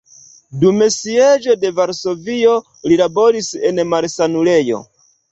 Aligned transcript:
Dum 0.61 0.77
sieĝo 0.93 1.55
de 1.63 1.69
Varsovio 1.79 2.55
li 2.91 2.97
laboris 3.01 3.51
en 3.71 3.83
malsanulejo. 3.91 4.81